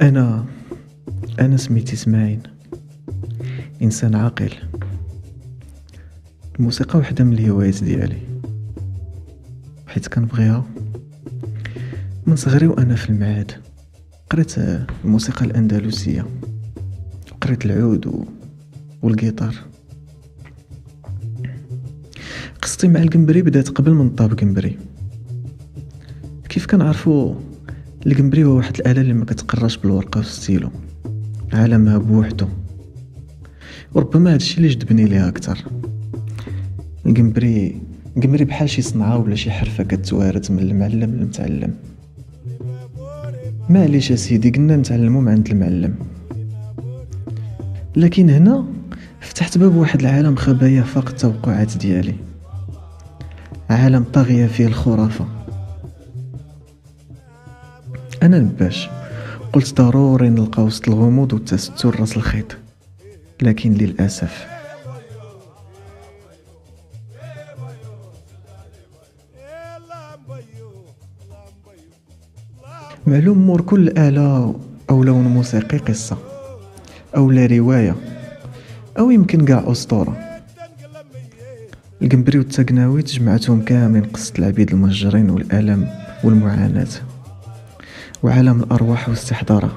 [0.00, 0.46] أنا
[1.40, 2.40] أنا سميتي اسماعيل
[3.82, 4.52] إنسان عاقل.
[6.58, 8.18] الموسيقى وحدة من الهوايات ديالي.
[9.86, 10.64] حيت كنبغيها.
[12.26, 13.52] من صغري وأنا في المعاد
[14.30, 14.58] قريت
[15.04, 16.26] الموسيقى الأندلسية.
[17.40, 18.24] قريت العود و...
[19.02, 19.54] والجيتار
[22.66, 24.78] قصتي مع القنبري بدات قبل من طاب قنبري.
[26.48, 27.34] كيف كنعرفو
[28.06, 30.70] القنبري هو واحد الآلة اللي ما كتقراش بالورقة والستيلو
[31.52, 32.46] عالمها بوحدو.
[33.94, 35.64] وربما هادشي اللي جذبني ليها أكثر.
[37.06, 37.80] القنبري
[38.16, 41.74] القنبري بحال شي صنعة ولا شي حرفة كتوارث من المعلم للمتعلم.
[43.70, 45.94] معليش أسيدي قلنا نتعلمو من عند المعلم.
[47.96, 48.66] لكن هنا
[49.20, 52.14] فتحت باب واحد العالم خبايا فاق التوقعات ديالي.
[53.70, 55.26] عالم طاغية فيه الخرافة.
[58.22, 58.88] أنا نباش
[59.52, 62.56] قلت ضروري نلقى وسط الغموض والتستر رأس الخيط.
[63.42, 64.46] لكن للأسف.
[73.06, 74.54] معلوم مور كل آلة
[74.90, 76.18] أو لون موسيقي قصة
[77.16, 77.96] أو لا رواية
[78.98, 80.25] أو يمكن قاع أسطورة.
[82.02, 85.88] القنبري والتقناوي تجمعتهم كاملين قصة العبيد المهجرين والألم
[86.24, 86.88] والمعاناة.
[88.22, 89.76] وعالم الأرواح واستحضارها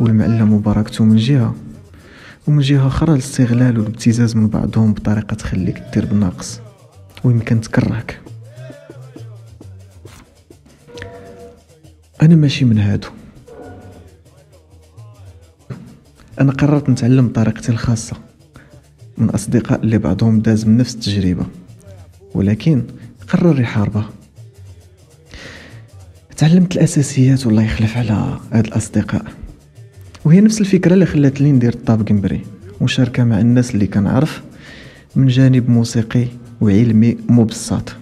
[0.00, 1.54] والمعلم وبركته من جهة.
[2.46, 6.60] ومن جهة أخرى الاستغلال والابتزاز من بعضهم بطريقة تخليك دير بناقص
[7.24, 8.20] ويمكن تكرهك.
[12.22, 13.08] أنا ماشي من هادو.
[16.40, 18.27] أنا قررت نتعلم بطريقتي الخاصة.
[19.18, 21.46] من أصدقاء اللي بعضهم داز من نفس التجربة
[22.34, 22.82] ولكن
[23.28, 24.10] قرر يحاربها
[26.36, 29.24] تعلمت الأساسيات والله يخلف على هاد الأصدقاء.
[30.24, 32.40] وهي نفس الفكرة اللي خلاتني ندير الطاب قنبري
[32.80, 34.42] مشاركة مع الناس اللي كنعرف
[35.16, 36.26] من جانب موسيقي
[36.60, 37.96] وعلمي مبسط.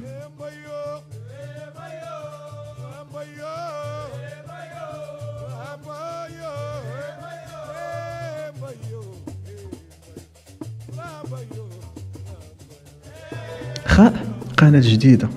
[13.96, 14.26] خاء
[14.56, 15.28] قناة جديدة.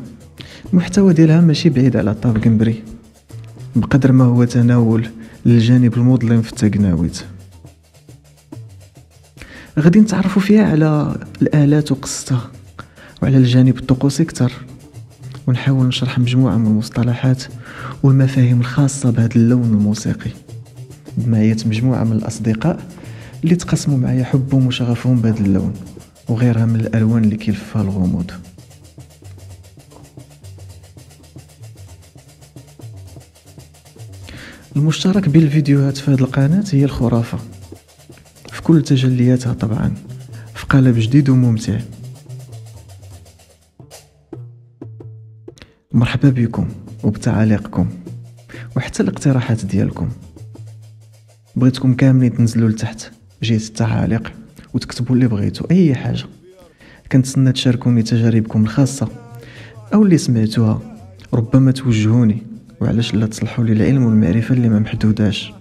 [0.74, 2.84] المحتوى ديالها ماشي بعيد على طاب قنبري.
[3.75, 5.08] بقدر ما هو تناول
[5.46, 7.24] للجانب المظلم في التقناويت
[9.80, 12.52] غادي نتعرفوا فيها على الآلات وقصتها
[13.22, 14.52] وعلى الجانب الطقوسي كتر
[15.48, 17.44] ونحاول نشرح مجموعة من المصطلحات
[18.03, 20.31] والمفاهيم الخاصة بهذا اللون الموسيقي.
[21.18, 22.80] بمعية مجموعة من الأصدقاء
[23.44, 25.74] اللي تقسموا معايا حبهم وشغفهم بهذا اللون
[26.30, 28.31] وغيرها من الألوان اللي كيلفها الغموض.
[34.79, 37.38] المشترك بين الفيديوهات في هذه القناة هي الخرافة.
[38.51, 39.94] في كل تجلياتها طبعا.
[40.56, 41.79] في قالب جديد وممتع.
[45.91, 46.69] مرحبا بكم
[47.03, 47.89] وبتعاليقكم
[48.78, 50.09] وحتى الاقتراحات ديالكم.
[51.56, 53.12] بغيتكم كاملين تنزلوا لتحت
[53.44, 54.34] جهة التعاليق
[54.73, 56.25] وتكتبوا اللي بغيتو أي حاجة.
[57.12, 59.07] كنتسنى تشاركوني تجاربكم الخاصة
[59.94, 60.81] أو اللي سمعتوها.
[61.34, 62.49] ربما توجهوني.
[62.81, 65.53] وعلاش لا تصلحوا لي؟ العلم والمعرفه اللي ما محدوداش.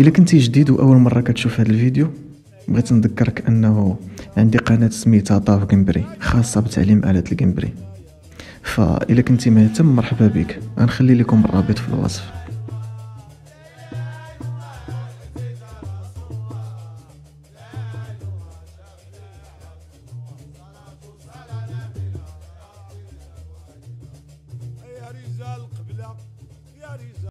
[0.00, 2.10] إلا كنتي جديد وأول مرة كتشوف هذا الفيديو
[2.68, 3.96] بغيت نذكرك أنه
[4.36, 7.72] عندي قناة سميتها طاف جمبري خاصة بتعليم آلة الجمبري
[8.62, 10.60] فإلا كنتي مهتم مرحبا بك.
[10.78, 12.43] غنخلي لكم الرابط في الوصف.